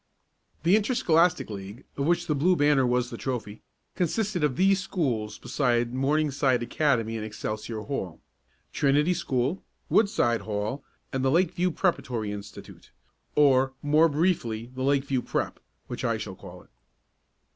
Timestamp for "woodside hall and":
9.89-11.23